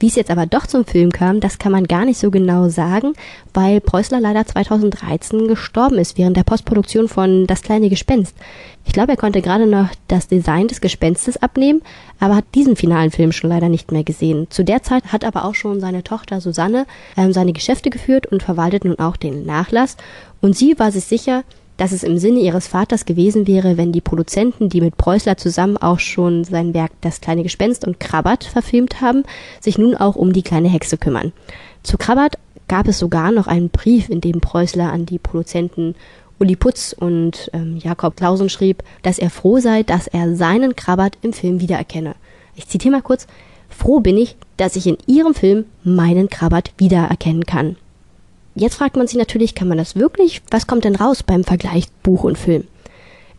Wie 0.00 0.08
es 0.08 0.16
jetzt 0.16 0.30
aber 0.30 0.46
doch 0.46 0.66
zum 0.66 0.84
Film 0.84 1.10
kam, 1.10 1.40
das 1.40 1.58
kann 1.58 1.72
man 1.72 1.84
gar 1.84 2.04
nicht 2.04 2.18
so 2.18 2.30
genau 2.30 2.68
sagen, 2.68 3.12
weil 3.52 3.80
Preußler 3.80 4.20
leider 4.20 4.44
2013 4.44 5.46
gestorben 5.48 5.98
ist 5.98 6.18
während 6.18 6.36
der 6.36 6.44
Postproduktion 6.44 7.08
von 7.08 7.46
Das 7.46 7.62
kleine 7.62 7.88
Gespenst. 7.88 8.36
Ich 8.84 8.92
glaube, 8.92 9.12
er 9.12 9.16
konnte 9.16 9.40
gerade 9.40 9.66
noch 9.66 9.88
das 10.08 10.28
Design 10.28 10.68
des 10.68 10.80
Gespenstes 10.80 11.36
abnehmen, 11.36 11.82
aber 12.20 12.36
hat 12.36 12.44
diesen 12.54 12.76
finalen 12.76 13.10
Film 13.10 13.32
schon 13.32 13.50
leider 13.50 13.68
nicht 13.68 13.92
mehr 13.92 14.04
gesehen. 14.04 14.48
Zu 14.50 14.64
der 14.64 14.82
Zeit 14.82 15.12
hat 15.12 15.24
aber 15.24 15.44
auch 15.44 15.54
schon 15.54 15.80
seine 15.80 16.02
Tochter 16.02 16.40
Susanne 16.40 16.86
ähm, 17.16 17.32
seine 17.32 17.52
Geschäfte 17.52 17.90
geführt 17.90 18.26
und 18.26 18.42
verwaltet 18.42 18.84
nun 18.84 18.98
auch 18.98 19.16
den 19.16 19.46
Nachlass. 19.46 19.96
Und 20.40 20.56
sie 20.56 20.78
war 20.78 20.92
sich 20.92 21.04
sicher, 21.04 21.44
dass 21.76 21.92
es 21.92 22.02
im 22.02 22.18
Sinne 22.18 22.40
ihres 22.40 22.68
Vaters 22.68 23.04
gewesen 23.04 23.46
wäre, 23.46 23.76
wenn 23.76 23.92
die 23.92 24.00
Produzenten, 24.00 24.68
die 24.68 24.80
mit 24.80 24.96
Preußler 24.96 25.36
zusammen 25.36 25.76
auch 25.76 25.98
schon 25.98 26.44
sein 26.44 26.74
Werk 26.74 26.92
Das 27.00 27.20
kleine 27.20 27.42
Gespenst 27.42 27.86
und 27.86 27.98
Krabbert 28.00 28.44
verfilmt 28.44 29.00
haben, 29.00 29.24
sich 29.60 29.78
nun 29.78 29.96
auch 29.96 30.16
um 30.16 30.32
die 30.32 30.42
kleine 30.42 30.68
Hexe 30.68 30.98
kümmern. 30.98 31.32
Zu 31.82 31.98
Krabbert 31.98 32.38
gab 32.68 32.88
es 32.88 32.98
sogar 32.98 33.32
noch 33.32 33.46
einen 33.46 33.70
Brief, 33.70 34.08
in 34.08 34.20
dem 34.20 34.40
Preußler 34.40 34.92
an 34.92 35.06
die 35.06 35.18
Produzenten 35.18 35.94
Uli 36.38 36.56
Putz 36.56 36.94
und 36.98 37.50
ähm, 37.52 37.76
Jakob 37.76 38.16
Klausen 38.16 38.48
schrieb, 38.48 38.82
dass 39.02 39.18
er 39.18 39.30
froh 39.30 39.58
sei, 39.58 39.82
dass 39.82 40.06
er 40.06 40.34
seinen 40.34 40.74
Krabbert 40.74 41.18
im 41.22 41.32
Film 41.32 41.60
wiedererkenne. 41.60 42.14
Ich 42.56 42.68
zitiere 42.68 42.92
mal 42.92 43.02
kurz. 43.02 43.26
Froh 43.68 44.00
bin 44.00 44.16
ich, 44.16 44.36
dass 44.56 44.76
ich 44.76 44.86
in 44.86 44.98
Ihrem 45.06 45.34
Film 45.34 45.64
meinen 45.82 46.28
Krabbert 46.28 46.72
wiedererkennen 46.76 47.44
kann. 47.44 47.76
Jetzt 48.54 48.76
fragt 48.76 48.96
man 48.96 49.06
sich 49.06 49.16
natürlich, 49.16 49.54
kann 49.54 49.68
man 49.68 49.78
das 49.78 49.96
wirklich? 49.96 50.42
Was 50.50 50.66
kommt 50.66 50.84
denn 50.84 50.96
raus 50.96 51.22
beim 51.22 51.44
Vergleich 51.44 51.86
Buch 52.02 52.24
und 52.24 52.38
Film? 52.38 52.64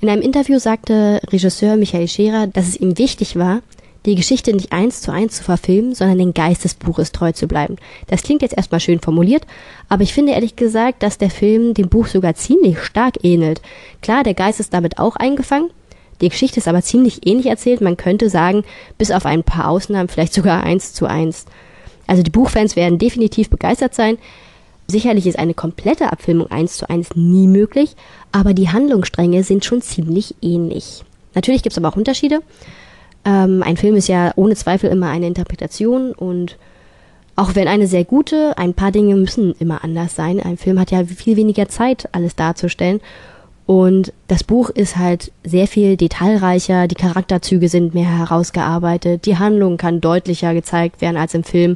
In 0.01 0.09
einem 0.09 0.21
Interview 0.21 0.59
sagte 0.59 1.21
Regisseur 1.31 1.77
Michael 1.77 2.07
Scherer, 2.07 2.47
dass 2.47 2.67
es 2.67 2.79
ihm 2.79 2.97
wichtig 2.97 3.37
war, 3.37 3.61
die 4.05 4.15
Geschichte 4.15 4.53
nicht 4.53 4.71
eins 4.71 5.01
zu 5.01 5.11
eins 5.11 5.37
zu 5.37 5.43
verfilmen, 5.43 5.95
sondern 5.95 6.19
den 6.19 6.33
Geist 6.33 6.63
des 6.63 6.75
Buches 6.75 7.11
treu 7.11 7.31
zu 7.31 7.47
bleiben. 7.47 7.77
Das 8.07 8.21
klingt 8.21 8.41
jetzt 8.41 8.55
erstmal 8.55 8.79
schön 8.79 8.99
formuliert, 8.99 9.47
aber 9.89 10.03
ich 10.03 10.13
finde 10.13 10.33
ehrlich 10.33 10.55
gesagt, 10.55 11.01
dass 11.01 11.17
der 11.17 11.31
Film 11.31 11.73
dem 11.73 11.89
Buch 11.89 12.07
sogar 12.07 12.35
ziemlich 12.35 12.79
stark 12.79 13.23
ähnelt. 13.23 13.61
Klar, 14.01 14.23
der 14.23 14.35
Geist 14.35 14.59
ist 14.59 14.73
damit 14.73 14.99
auch 14.99 15.15
eingefangen, 15.15 15.71
die 16.21 16.29
Geschichte 16.29 16.59
ist 16.59 16.67
aber 16.67 16.81
ziemlich 16.81 17.25
ähnlich 17.27 17.47
erzählt, 17.47 17.81
man 17.81 17.97
könnte 17.97 18.29
sagen, 18.29 18.63
bis 18.97 19.11
auf 19.11 19.25
ein 19.25 19.43
paar 19.43 19.69
Ausnahmen 19.69 20.07
vielleicht 20.07 20.33
sogar 20.33 20.63
eins 20.63 20.93
zu 20.93 21.07
eins. 21.07 21.45
Also 22.07 22.23
die 22.23 22.31
Buchfans 22.31 22.75
werden 22.75 22.99
definitiv 22.99 23.49
begeistert 23.49 23.95
sein. 23.95 24.17
Sicherlich 24.87 25.25
ist 25.25 25.39
eine 25.39 25.53
komplette 25.53 26.11
Abfilmung 26.11 26.51
eins 26.51 26.77
zu 26.77 26.89
eins 26.89 27.15
nie 27.15 27.47
möglich, 27.47 27.95
aber 28.31 28.53
die 28.53 28.69
Handlungsstränge 28.69 29.43
sind 29.43 29.65
schon 29.65 29.81
ziemlich 29.81 30.35
ähnlich. 30.41 31.03
Natürlich 31.33 31.63
gibt 31.63 31.73
es 31.73 31.77
aber 31.77 31.89
auch 31.89 31.97
Unterschiede. 31.97 32.41
Ähm, 33.25 33.63
ein 33.63 33.77
Film 33.77 33.95
ist 33.95 34.07
ja 34.07 34.31
ohne 34.35 34.55
Zweifel 34.55 34.91
immer 34.91 35.09
eine 35.09 35.27
Interpretation 35.27 36.11
und 36.11 36.57
auch 37.35 37.55
wenn 37.55 37.67
eine 37.67 37.87
sehr 37.87 38.05
gute, 38.05 38.57
ein 38.57 38.73
paar 38.73 38.91
Dinge 38.91 39.15
müssen 39.15 39.55
immer 39.59 39.83
anders 39.83 40.15
sein. 40.15 40.39
Ein 40.39 40.57
Film 40.57 40.79
hat 40.79 40.91
ja 40.91 41.03
viel 41.03 41.35
weniger 41.35 41.67
Zeit, 41.67 42.07
alles 42.13 42.35
darzustellen. 42.35 43.01
Und 43.65 44.13
das 44.27 44.43
Buch 44.43 44.69
ist 44.69 44.95
halt 44.95 45.31
sehr 45.43 45.67
viel 45.67 45.97
detailreicher, 45.97 46.87
die 46.87 46.95
Charakterzüge 46.95 47.67
sind 47.67 47.95
mehr 47.95 48.19
herausgearbeitet, 48.19 49.25
die 49.25 49.37
Handlung 49.37 49.77
kann 49.77 50.01
deutlicher 50.01 50.53
gezeigt 50.53 51.01
werden 51.01 51.17
als 51.17 51.33
im 51.33 51.43
Film. 51.43 51.75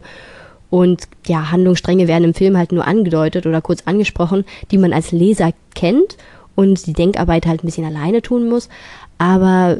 Und 0.69 1.07
ja, 1.25 1.51
Handlungsstränge 1.51 2.07
werden 2.07 2.25
im 2.25 2.33
Film 2.33 2.57
halt 2.57 2.71
nur 2.71 2.85
angedeutet 2.85 3.45
oder 3.45 3.61
kurz 3.61 3.83
angesprochen, 3.85 4.45
die 4.71 4.77
man 4.77 4.93
als 4.93 5.11
Leser 5.11 5.51
kennt 5.73 6.17
und 6.55 6.85
die 6.85 6.93
Denkarbeit 6.93 7.45
halt 7.45 7.63
ein 7.63 7.67
bisschen 7.67 7.85
alleine 7.85 8.21
tun 8.21 8.49
muss. 8.49 8.69
Aber 9.17 9.79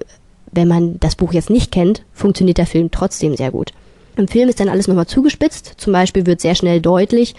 wenn 0.51 0.67
man 0.67 1.00
das 1.00 1.15
Buch 1.15 1.34
jetzt 1.34 1.50
nicht 1.50 1.72
kennt, 1.72 2.03
funktioniert 2.13 2.58
der 2.58 2.65
Film 2.65 2.89
trotzdem 2.91 3.36
sehr 3.36 3.51
gut. 3.51 3.74
Im 4.15 4.27
Film 4.27 4.50
ist 4.50 4.60
dann 4.60 4.69
alles 4.69 4.88
nochmal 4.88 5.08
zugespitzt. 5.08 5.75
Zum 5.77 5.93
Beispiel 5.93 6.25
wird 6.25 6.41
sehr 6.41 6.55
schnell 6.55 6.81
deutlich, 6.81 7.36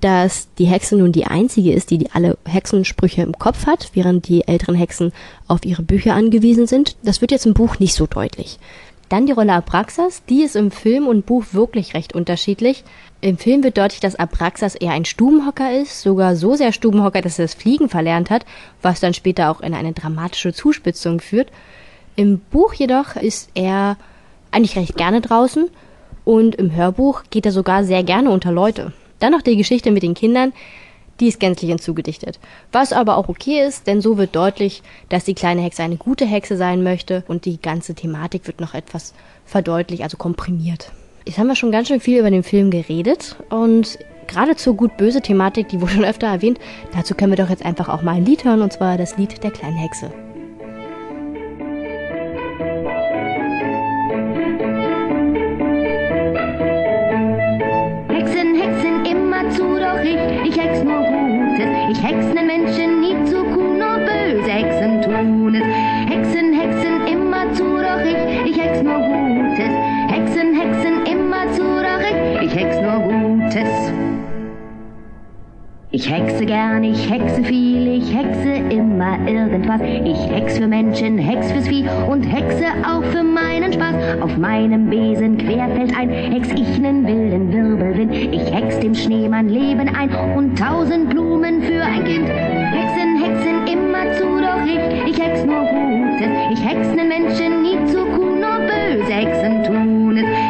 dass 0.00 0.48
die 0.58 0.66
Hexe 0.66 0.96
nun 0.96 1.12
die 1.12 1.26
einzige 1.26 1.72
ist, 1.72 1.90
die, 1.90 2.10
alle 2.12 2.36
Hexensprüche 2.44 3.22
im 3.22 3.32
Kopf 3.38 3.66
hat, 3.66 3.90
während 3.94 4.28
die 4.28 4.46
älteren 4.46 4.74
Hexen 4.74 5.12
auf 5.48 5.64
ihre 5.64 5.82
Bücher 5.82 6.14
angewiesen 6.14 6.66
sind. 6.66 6.96
Das 7.02 7.20
wird 7.20 7.30
jetzt 7.30 7.46
im 7.46 7.54
Buch 7.54 7.78
nicht 7.78 7.94
so 7.94 8.06
deutlich. 8.06 8.58
Dann 9.08 9.26
die 9.26 9.32
Rolle 9.32 9.54
Abraxas, 9.54 10.22
die 10.28 10.42
ist 10.42 10.54
im 10.54 10.70
Film 10.70 11.06
und 11.06 11.24
Buch 11.24 11.44
wirklich 11.52 11.94
recht 11.94 12.14
unterschiedlich. 12.14 12.84
Im 13.22 13.38
Film 13.38 13.64
wird 13.64 13.78
deutlich, 13.78 14.00
dass 14.00 14.16
Abraxas 14.16 14.74
eher 14.74 14.92
ein 14.92 15.06
Stubenhocker 15.06 15.72
ist, 15.72 16.02
sogar 16.02 16.36
so 16.36 16.54
sehr 16.56 16.72
Stubenhocker, 16.72 17.22
dass 17.22 17.38
er 17.38 17.46
das 17.46 17.54
Fliegen 17.54 17.88
verlernt 17.88 18.28
hat, 18.28 18.44
was 18.82 19.00
dann 19.00 19.14
später 19.14 19.50
auch 19.50 19.60
in 19.60 19.72
eine 19.72 19.92
dramatische 19.92 20.52
Zuspitzung 20.52 21.20
führt. 21.20 21.50
Im 22.16 22.38
Buch 22.38 22.74
jedoch 22.74 23.16
ist 23.16 23.50
er 23.54 23.96
eigentlich 24.50 24.76
recht 24.76 24.96
gerne 24.96 25.20
draußen 25.20 25.70
und 26.24 26.56
im 26.56 26.74
Hörbuch 26.74 27.22
geht 27.30 27.46
er 27.46 27.52
sogar 27.52 27.84
sehr 27.84 28.02
gerne 28.02 28.30
unter 28.30 28.52
Leute. 28.52 28.92
Dann 29.20 29.32
noch 29.32 29.42
die 29.42 29.56
Geschichte 29.56 29.90
mit 29.90 30.02
den 30.02 30.14
Kindern, 30.14 30.52
die 31.20 31.28
ist 31.28 31.40
gänzlich 31.40 31.70
hinzugedichtet. 31.70 32.38
Was 32.72 32.92
aber 32.92 33.16
auch 33.16 33.28
okay 33.28 33.66
ist, 33.66 33.86
denn 33.86 34.00
so 34.00 34.18
wird 34.18 34.36
deutlich, 34.36 34.82
dass 35.08 35.24
die 35.24 35.34
kleine 35.34 35.62
Hexe 35.62 35.82
eine 35.82 35.96
gute 35.96 36.24
Hexe 36.24 36.56
sein 36.56 36.82
möchte 36.82 37.24
und 37.28 37.44
die 37.44 37.60
ganze 37.60 37.94
Thematik 37.94 38.46
wird 38.46 38.60
noch 38.60 38.74
etwas 38.74 39.14
verdeutlicht, 39.44 40.02
also 40.02 40.16
komprimiert. 40.16 40.92
Jetzt 41.26 41.38
haben 41.38 41.48
wir 41.48 41.56
schon 41.56 41.72
ganz 41.72 41.88
schön 41.88 42.00
viel 42.00 42.18
über 42.18 42.30
den 42.30 42.42
Film 42.42 42.70
geredet 42.70 43.36
und 43.50 43.98
gerade 44.26 44.56
zur 44.56 44.74
gut-böse 44.74 45.20
Thematik, 45.20 45.68
die 45.68 45.80
wurde 45.80 45.92
schon 45.92 46.04
öfter 46.04 46.28
erwähnt, 46.28 46.58
dazu 46.94 47.14
können 47.14 47.32
wir 47.32 47.42
doch 47.42 47.50
jetzt 47.50 47.64
einfach 47.64 47.88
auch 47.88 48.02
mal 48.02 48.14
ein 48.14 48.24
Lied 48.24 48.44
hören 48.44 48.62
und 48.62 48.72
zwar 48.72 48.96
das 48.96 49.16
Lied 49.16 49.42
der 49.42 49.50
kleinen 49.50 49.76
Hexe. 49.76 50.10
Hexe 76.08 76.46
gern, 76.46 76.84
ich 76.84 77.10
hexe 77.10 77.44
viel, 77.44 77.86
ich 77.98 78.16
hexe 78.16 78.48
immer 78.70 79.18
irgendwas. 79.28 79.82
Ich 79.82 80.18
hex 80.30 80.56
für 80.56 80.66
Menschen, 80.66 81.18
hex 81.18 81.52
fürs 81.52 81.68
Vieh 81.68 81.84
und 82.08 82.22
hexe 82.22 82.64
auch 82.82 83.04
für 83.12 83.22
meinen 83.22 83.74
Spaß. 83.74 84.22
Auf 84.22 84.34
meinem 84.38 84.88
Besen 84.88 85.36
querfällt 85.36 85.94
ein, 85.94 86.08
hex 86.08 86.48
ich 86.52 86.78
nen 86.78 87.06
wilden 87.06 87.52
Wirbelwind. 87.52 88.14
Ich 88.14 88.50
hex 88.50 88.80
dem 88.80 88.94
Schneemann 88.94 89.50
Leben 89.50 89.86
ein 89.94 90.08
und 90.34 90.58
tausend 90.58 91.10
Blumen 91.10 91.60
für 91.60 91.82
ein 91.82 92.02
Kind. 92.06 92.26
Hexen, 92.26 93.22
Hexen, 93.22 93.66
immer 93.66 94.10
zu, 94.14 94.24
doch 94.24 94.64
ich, 94.64 95.10
ich 95.10 95.22
hex 95.22 95.44
nur 95.44 95.60
Gutes. 95.60 96.30
Ich 96.52 96.66
hex 96.66 96.88
nen 96.94 97.08
Menschen 97.08 97.62
nie 97.62 97.84
zu 97.84 98.06
kuh, 98.06 98.34
nur 98.34 98.60
böse 98.66 99.12
Hexen 99.12 99.62
tun 99.62 100.16
es. 100.16 100.47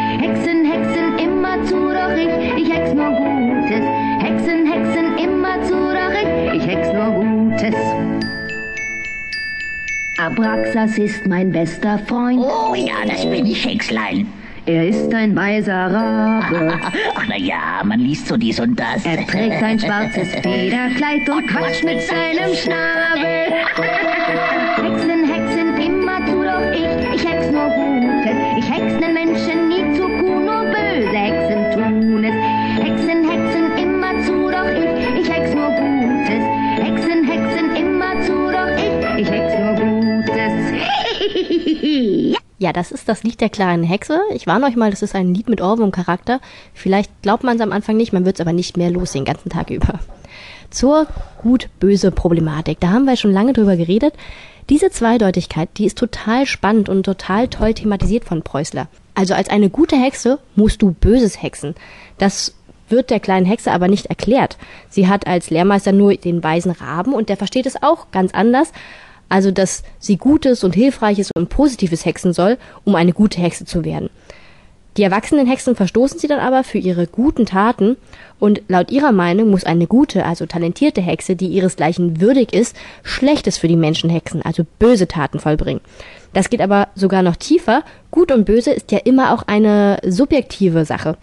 Abraxas 10.38 10.96
ist 10.98 11.26
mein 11.26 11.50
bester 11.50 11.98
Freund. 12.06 12.38
Oh 12.38 12.72
ja, 12.72 13.04
das 13.04 13.28
bin 13.28 13.44
ich, 13.44 13.66
Hexlein. 13.66 14.32
Er 14.66 14.86
ist 14.86 15.12
ein 15.12 15.34
weiser 15.34 15.92
Rabe. 15.92 16.78
Ach 17.16 17.24
na 17.28 17.36
ja, 17.36 17.82
man 17.82 17.98
liest 17.98 18.28
so 18.28 18.36
dies 18.36 18.60
und 18.60 18.78
das. 18.78 19.04
Er 19.04 19.26
trägt 19.26 19.60
ein 19.60 19.80
schwarzes 19.80 20.28
Federkleid 20.42 21.28
und 21.28 21.48
quatscht 21.48 21.82
mit 21.82 22.00
seinem 22.02 22.54
Schnabel. 22.54 23.52
Ja, 42.58 42.72
das 42.72 42.90
ist 42.90 43.08
das 43.08 43.22
Lied 43.22 43.40
der 43.40 43.50
kleinen 43.50 43.84
Hexe. 43.84 44.20
Ich 44.34 44.46
warne 44.46 44.66
euch 44.66 44.76
mal, 44.76 44.90
das 44.90 45.02
ist 45.02 45.14
ein 45.14 45.32
Lied 45.32 45.48
mit 45.48 45.60
Ohrwurm-Charakter. 45.60 46.40
Vielleicht 46.74 47.22
glaubt 47.22 47.44
man 47.44 47.56
es 47.56 47.62
am 47.62 47.72
Anfang 47.72 47.96
nicht, 47.96 48.12
man 48.12 48.24
wird 48.24 48.36
es 48.36 48.40
aber 48.40 48.52
nicht 48.52 48.76
mehr 48.76 48.90
los 48.90 49.12
den 49.12 49.24
ganzen 49.24 49.48
Tag 49.48 49.70
über. 49.70 50.00
Zur 50.70 51.06
gut-böse 51.40 52.10
Problematik. 52.10 52.80
Da 52.80 52.88
haben 52.90 53.04
wir 53.04 53.16
schon 53.16 53.32
lange 53.32 53.52
drüber 53.52 53.76
geredet. 53.76 54.14
Diese 54.68 54.90
Zweideutigkeit, 54.90 55.68
die 55.78 55.86
ist 55.86 55.96
total 55.96 56.46
spannend 56.46 56.88
und 56.88 57.04
total 57.04 57.48
toll 57.48 57.74
thematisiert 57.74 58.24
von 58.24 58.42
Preußler. 58.42 58.88
Also 59.14 59.34
als 59.34 59.48
eine 59.48 59.70
gute 59.70 59.96
Hexe 59.96 60.38
musst 60.56 60.82
du 60.82 60.92
Böses 60.92 61.42
hexen. 61.42 61.74
Das 62.18 62.54
wird 62.88 63.10
der 63.10 63.20
kleinen 63.20 63.46
Hexe 63.46 63.72
aber 63.72 63.88
nicht 63.88 64.06
erklärt. 64.06 64.58
Sie 64.88 65.08
hat 65.08 65.26
als 65.26 65.50
Lehrmeister 65.50 65.92
nur 65.92 66.14
den 66.14 66.42
weisen 66.42 66.72
Raben 66.72 67.14
und 67.14 67.28
der 67.28 67.36
versteht 67.36 67.66
es 67.66 67.82
auch 67.82 68.10
ganz 68.10 68.32
anders. 68.34 68.72
Also, 69.28 69.50
dass 69.50 69.82
sie 69.98 70.16
Gutes 70.16 70.64
und 70.64 70.74
Hilfreiches 70.74 71.30
und 71.36 71.48
Positives 71.48 72.04
hexen 72.04 72.32
soll, 72.32 72.56
um 72.84 72.94
eine 72.94 73.12
gute 73.12 73.40
Hexe 73.40 73.64
zu 73.64 73.84
werden. 73.84 74.10
Die 74.98 75.04
erwachsenen 75.04 75.46
Hexen 75.46 75.76
verstoßen 75.76 76.18
sie 76.18 76.26
dann 76.26 76.40
aber 76.40 76.64
für 76.64 76.78
ihre 76.78 77.06
guten 77.06 77.46
Taten 77.46 77.96
und 78.40 78.62
laut 78.66 78.90
ihrer 78.90 79.12
Meinung 79.12 79.48
muss 79.48 79.62
eine 79.62 79.86
gute, 79.86 80.24
also 80.24 80.44
talentierte 80.44 81.00
Hexe, 81.00 81.36
die 81.36 81.46
ihresgleichen 81.46 82.20
würdig 82.20 82.52
ist, 82.52 82.74
Schlechtes 83.04 83.58
für 83.58 83.68
die 83.68 83.76
Menschen 83.76 84.10
hexen, 84.10 84.42
also 84.42 84.66
böse 84.80 85.06
Taten 85.06 85.38
vollbringen. 85.38 85.80
Das 86.32 86.50
geht 86.50 86.60
aber 86.60 86.88
sogar 86.96 87.22
noch 87.22 87.36
tiefer. 87.36 87.84
Gut 88.10 88.32
und 88.32 88.44
böse 88.44 88.72
ist 88.72 88.90
ja 88.90 88.98
immer 88.98 89.32
auch 89.32 89.44
eine 89.46 89.98
subjektive 90.04 90.84
Sache. 90.84 91.16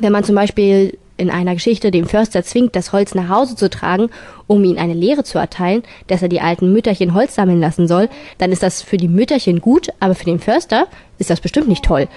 Wenn 0.00 0.12
man 0.12 0.24
zum 0.24 0.34
Beispiel 0.34 0.98
in 1.18 1.30
einer 1.30 1.54
Geschichte 1.54 1.90
dem 1.90 2.06
Förster 2.06 2.42
zwingt, 2.42 2.74
das 2.74 2.92
Holz 2.92 3.14
nach 3.14 3.28
Hause 3.28 3.56
zu 3.56 3.68
tragen, 3.68 4.08
um 4.46 4.64
ihm 4.64 4.78
eine 4.78 4.94
Lehre 4.94 5.24
zu 5.24 5.38
erteilen, 5.38 5.82
dass 6.06 6.22
er 6.22 6.28
die 6.28 6.40
alten 6.40 6.72
Mütterchen 6.72 7.12
Holz 7.12 7.34
sammeln 7.34 7.60
lassen 7.60 7.86
soll, 7.86 8.08
dann 8.38 8.52
ist 8.52 8.62
das 8.62 8.80
für 8.80 8.96
die 8.96 9.08
Mütterchen 9.08 9.60
gut, 9.60 9.88
aber 10.00 10.14
für 10.14 10.24
den 10.24 10.38
Förster 10.38 10.86
ist 11.18 11.28
das 11.28 11.40
bestimmt 11.40 11.68
nicht 11.68 11.84
toll. 11.84 12.08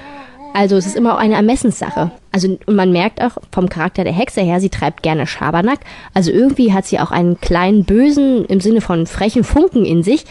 Also 0.54 0.76
es 0.76 0.86
ist 0.86 0.96
immer 0.96 1.16
auch 1.16 1.20
eine 1.20 1.36
Ermessenssache. 1.36 2.12
Also 2.32 2.58
und 2.66 2.76
man 2.76 2.92
merkt 2.92 3.22
auch 3.22 3.38
vom 3.52 3.70
Charakter 3.70 4.04
der 4.04 4.14
Hexe 4.14 4.42
her, 4.42 4.60
sie 4.60 4.70
treibt 4.70 5.02
gerne 5.02 5.26
Schabernack. 5.26 5.80
Also 6.14 6.32
irgendwie 6.32 6.74
hat 6.74 6.86
sie 6.86 7.00
auch 7.00 7.12
einen 7.12 7.40
kleinen 7.40 7.86
bösen 7.86 8.46
im 8.46 8.60
Sinne 8.60 8.82
von 8.82 9.08
frechen 9.08 9.44
Funken 9.44 9.86
in 9.86 10.04
sich. 10.04 10.26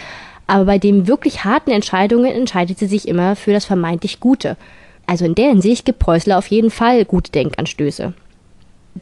Aber 0.46 0.64
bei 0.64 0.78
den 0.78 1.06
wirklich 1.06 1.44
harten 1.44 1.70
Entscheidungen 1.70 2.32
entscheidet 2.32 2.78
sie 2.78 2.86
sich 2.86 3.08
immer 3.08 3.34
für 3.34 3.52
das 3.52 3.64
vermeintlich 3.64 4.20
Gute. 4.20 4.56
Also 5.06 5.24
in 5.24 5.34
der 5.34 5.48
Hinsicht 5.48 5.86
gibt 5.86 6.00
Preußler 6.00 6.36
auf 6.36 6.48
jeden 6.48 6.70
Fall 6.70 7.04
gute 7.04 7.32
Denkanstöße. 7.32 8.12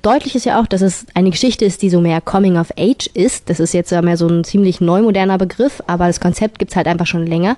Deutlich 0.03 0.35
ist 0.35 0.45
ja 0.45 0.61
auch, 0.61 0.67
dass 0.67 0.83
es 0.83 1.07
eine 1.15 1.31
Geschichte 1.31 1.65
ist, 1.65 1.83
die 1.83 1.91
so 1.91 2.01
mehr 2.01 2.21
Coming 2.21 2.59
of 2.59 2.73
Age 2.79 3.09
ist. 3.15 3.49
Das 3.49 3.59
ist 3.59 3.73
jetzt 3.73 3.91
ja 3.91 4.03
mehr 4.03 4.17
so 4.17 4.29
ein 4.29 4.45
ziemlich 4.45 4.81
neumoderner 4.81 5.39
Begriff, 5.39 5.83
aber 5.87 6.07
das 6.07 6.21
Konzept 6.21 6.59
gibt's 6.59 6.77
halt 6.77 6.87
einfach 6.87 7.07
schon 7.07 7.27
länger. 7.27 7.57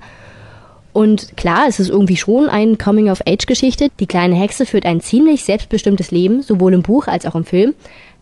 Und 0.92 1.36
klar, 1.36 1.66
es 1.68 1.78
ist 1.78 1.88
irgendwie 1.88 2.16
schon 2.16 2.48
eine 2.48 2.76
Coming-of-Age-Geschichte. 2.76 3.90
Die 4.00 4.06
kleine 4.06 4.34
Hexe 4.34 4.66
führt 4.66 4.86
ein 4.86 5.00
ziemlich 5.00 5.44
selbstbestimmtes 5.44 6.10
Leben, 6.10 6.42
sowohl 6.42 6.74
im 6.74 6.82
Buch 6.82 7.06
als 7.06 7.26
auch 7.26 7.34
im 7.34 7.44
Film. 7.44 7.74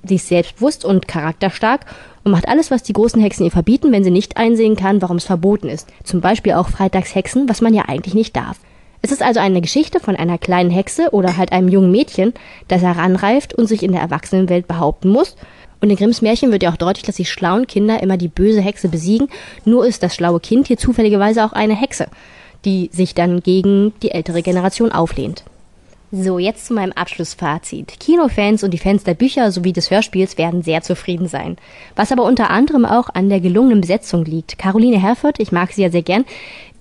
Sie 0.05 0.17
ist 0.17 0.29
selbstbewusst 0.29 0.85
und 0.85 1.09
charakterstark 1.09 1.87
und 2.25 2.33
macht 2.33 2.49
alles, 2.49 2.71
was 2.71 2.83
die 2.83 2.93
großen 2.93 3.21
Hexen 3.21 3.45
ihr 3.45 3.51
verbieten, 3.51 3.91
wenn 3.91 4.05
sie 4.05 4.11
nicht 4.11 4.37
einsehen 4.37 4.77
kann, 4.77 5.03
warum 5.03 5.17
es 5.17 5.25
verboten 5.25 5.69
ist. 5.69 5.89
Zum 6.05 6.21
Beispiel 6.21 6.53
auch 6.53 6.69
Freitagshexen, 6.69 7.49
was 7.49 7.61
man 7.61 7.75
ja 7.75 7.85
eigentlich 7.89 8.15
nicht 8.15 8.37
darf. 8.37 8.59
Es 9.03 9.13
ist 9.13 9.23
also 9.23 9.41
eine 9.41 9.61
Geschichte 9.61 10.01
von 10.01 10.17
einer 10.17 10.39
kleinen 10.39 10.71
Hexe 10.71 11.11
oder 11.13 11.37
halt 11.37 11.53
einem 11.53 11.69
jungen 11.69 11.93
Mädchen, 11.93 12.35
das 12.67 12.83
heranreift 12.83 13.55
und 13.55 13.67
sich 13.67 13.83
in 13.83 13.93
der 13.93 14.01
Erwachsenenwelt 14.01 14.67
behaupten 14.67 15.09
muss. 15.09 15.37
Und 15.81 15.91
in 15.91 15.97
Grimms 15.97 16.23
Märchen 16.23 16.51
wird 16.51 16.65
ja 16.65 16.73
auch 16.73 16.77
deutlich, 16.77 17.05
dass 17.05 17.17
die 17.17 17.25
schlauen 17.25 17.69
Kinder 17.69 18.03
immer 18.03 18.17
die 18.17 18.27
böse 18.27 18.61
Hexe 18.61 18.89
besiegen. 18.89 19.29
Nur 19.65 19.87
ist 19.87 20.03
das 20.03 20.15
schlaue 20.15 20.41
Kind 20.41 20.67
hier 20.67 20.77
zufälligerweise 20.77 21.45
auch 21.45 21.53
eine 21.53 21.77
Hexe 21.77 22.09
die 22.65 22.91
sich 22.93 23.15
dann 23.15 23.43
gegen 23.43 23.93
die 24.03 24.11
ältere 24.11 24.43
Generation 24.43 24.93
auflehnt. 24.93 25.45
So, 26.11 26.39
jetzt 26.39 26.67
zu 26.67 26.73
meinem 26.73 26.93
Abschlussfazit. 26.93 28.01
Kinofans 28.01 28.65
und 28.65 28.73
die 28.73 28.79
Fans 28.79 29.05
der 29.05 29.13
Bücher 29.13 29.53
sowie 29.53 29.75
des 29.75 29.91
Hörspiels 29.91 30.39
werden 30.39 30.63
sehr 30.63 30.81
zufrieden 30.81 31.29
sein. 31.29 31.57
Was 31.97 32.13
aber 32.13 32.25
unter 32.25 32.49
anderem 32.49 32.87
auch 32.87 33.11
an 33.11 33.29
der 33.29 33.41
gelungenen 33.41 33.83
Besetzung 33.83 34.25
liegt. 34.25 34.59
Caroline 34.59 35.01
Herford, 35.01 35.39
ich 35.39 35.53
mag 35.53 35.71
sie 35.73 35.83
ja 35.83 35.91
sehr 35.91 36.03
gern, 36.03 36.25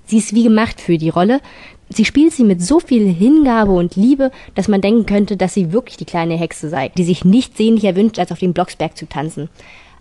sie 0.05 0.19
ist 0.19 0.33
wie 0.33 0.43
gemacht 0.43 0.79
für 0.79 0.97
die 0.97 1.09
Rolle. 1.09 1.41
Sie 1.89 2.05
spielt 2.05 2.33
sie 2.33 2.43
mit 2.43 2.61
so 2.61 2.79
viel 2.79 3.07
Hingabe 3.07 3.71
und 3.71 3.95
Liebe, 3.95 4.31
dass 4.55 4.67
man 4.67 4.81
denken 4.81 5.05
könnte, 5.05 5.37
dass 5.37 5.53
sie 5.53 5.71
wirklich 5.71 5.97
die 5.97 6.05
kleine 6.05 6.35
Hexe 6.35 6.69
sei, 6.69 6.89
die 6.89 7.03
sich 7.03 7.23
nichts 7.23 7.57
sehnlicher 7.57 7.95
wünscht, 7.95 8.19
als 8.19 8.31
auf 8.31 8.39
dem 8.39 8.53
Blocksberg 8.53 8.97
zu 8.97 9.07
tanzen. 9.07 9.49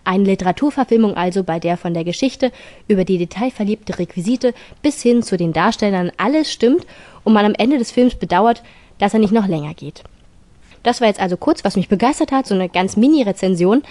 Eine 0.05 0.25
Literaturverfilmung 0.25 1.17
also, 1.17 1.43
bei 1.43 1.59
der 1.59 1.77
von 1.77 1.95
der 1.95 2.05
Geschichte 2.05 2.53
über 2.87 3.05
die 3.05 3.19
detailverliebte 3.19 3.99
Requisite 3.99 4.55
bis 4.83 5.03
hin 5.03 5.23
zu 5.23 5.37
den 5.37 5.53
Darstellern 5.53 6.13
alles 6.17 6.53
stimmt 6.53 6.87
und 7.25 7.33
man 7.33 7.45
am 7.45 7.55
Ende 7.55 7.79
des 7.79 7.91
Films 7.91 8.15
bedauert, 8.15 8.63
dass 8.99 9.15
er 9.15 9.21
nicht 9.21 9.33
noch 9.33 9.49
länger 9.49 9.75
geht. 9.75 10.03
Das 10.83 11.01
war 11.01 11.09
jetzt 11.09 11.21
also 11.21 11.37
kurz, 11.37 11.65
was 11.65 11.77
mich 11.77 11.89
begeistert 11.89 12.31
hat, 12.31 12.47
so 12.47 12.55
eine 12.55 12.69
ganz 12.69 12.97
Mini-Rezension. 12.97 13.83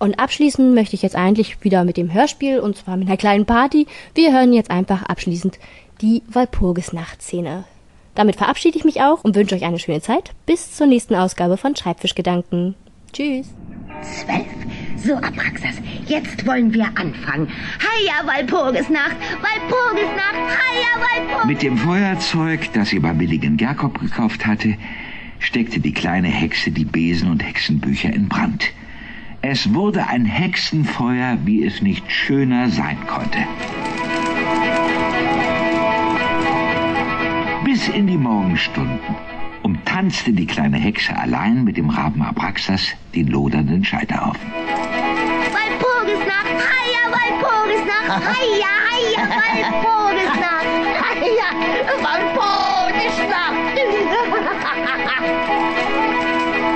Und 0.00 0.18
abschließen 0.18 0.74
möchte 0.74 0.94
ich 0.94 1.02
jetzt 1.02 1.16
eigentlich 1.16 1.62
wieder 1.64 1.84
mit 1.84 1.96
dem 1.96 2.12
Hörspiel 2.12 2.58
und 2.60 2.76
zwar 2.76 2.96
mit 2.96 3.08
einer 3.08 3.16
kleinen 3.16 3.46
Party. 3.46 3.86
Wir 4.14 4.32
hören 4.32 4.52
jetzt 4.52 4.70
einfach 4.70 5.04
abschließend 5.04 5.58
die 6.00 6.22
Walpurgisnachtszene. 6.28 7.64
Damit 8.14 8.36
verabschiede 8.36 8.78
ich 8.78 8.84
mich 8.84 9.00
auch 9.00 9.22
und 9.22 9.36
wünsche 9.36 9.54
euch 9.54 9.64
eine 9.64 9.78
schöne 9.78 10.00
Zeit. 10.00 10.32
Bis 10.46 10.74
zur 10.74 10.86
nächsten 10.86 11.14
Ausgabe 11.14 11.56
von 11.56 11.76
Schreibfischgedanken. 11.76 12.74
Tschüss. 13.12 13.54
Zwölf. 14.02 14.46
So, 14.96 15.14
Abraxas, 15.14 15.76
jetzt 16.06 16.44
wollen 16.46 16.74
wir 16.74 16.86
anfangen. 16.86 17.48
Heia, 17.78 18.26
Walpurgisnacht! 18.26 19.16
Walpurgisnacht! 19.40 20.34
Heia, 20.34 21.00
Walpurgisnacht! 21.00 21.46
Mit 21.46 21.62
dem 21.62 21.78
Feuerzeug, 21.78 22.72
das 22.72 22.88
sie 22.88 22.98
beim 22.98 23.18
billigen 23.18 23.56
Gerkop 23.56 24.00
gekauft 24.00 24.44
hatte, 24.44 24.74
steckte 25.38 25.78
die 25.78 25.92
kleine 25.92 26.28
Hexe 26.28 26.72
die 26.72 26.84
Besen 26.84 27.30
und 27.30 27.44
Hexenbücher 27.44 28.12
in 28.12 28.28
Brand. 28.28 28.72
Es 29.40 29.72
wurde 29.72 30.08
ein 30.08 30.24
Hexenfeuer, 30.24 31.38
wie 31.44 31.64
es 31.64 31.80
nicht 31.80 32.10
schöner 32.10 32.68
sein 32.68 32.98
konnte. 33.06 33.38
bis 37.78 37.94
in 37.94 38.08
die 38.08 38.16
Morgenstunden 38.18 39.14
umtanzte 39.62 40.32
die 40.32 40.46
kleine 40.46 40.78
Hexe 40.78 41.16
allein 41.16 41.62
mit 41.62 41.76
dem 41.76 41.90
Raben 41.90 42.22
Abraxas 42.22 42.88
den 43.14 43.28
lodernden 43.28 43.84
Scheiterhaufen. 43.84 44.50
Walpurgisnacht, 45.54 46.58
heia 46.72 47.04
Walpurgisnacht, 47.14 48.10
heia, 48.34 48.74
heia 48.90 49.22
Walpurgisnacht, 49.70 50.66
heia 51.04 51.48
Walpurgisnacht, 52.02 53.62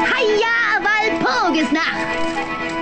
heia 0.14 0.56
Walpurgisnacht. 0.86 2.81